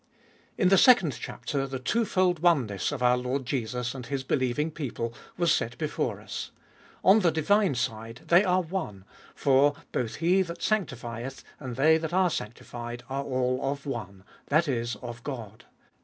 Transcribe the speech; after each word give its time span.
IN 0.57 0.69
the 0.69 0.79
second 0.79 1.15
chapter 1.21 1.67
the 1.67 1.77
twofold 1.77 2.39
oneness 2.39 2.91
of 2.91 3.03
our 3.03 3.15
Lord 3.17 3.45
Jesus 3.45 3.93
and 3.93 4.07
His 4.07 4.23
believing 4.23 4.71
people 4.71 5.13
was 5.37 5.53
set 5.53 5.77
before 5.77 6.19
us. 6.19 6.49
On 7.03 7.19
the 7.19 7.29
divine 7.29 7.75
side 7.75 8.21
they 8.25 8.43
are 8.43 8.63
one, 8.63 9.05
for 9.35 9.75
both 9.91 10.15
He 10.15 10.41
that 10.41 10.63
sanctifieth, 10.63 11.43
and 11.59 11.75
they 11.75 11.99
that 11.99 12.13
are 12.13 12.31
sanctified 12.31 13.03
are 13.11 13.23
all 13.23 13.59
of 13.61 13.85
one, 13.85 14.23
that 14.47 14.67
is, 14.67 14.95
of 15.03 15.21
God. 15.23 15.65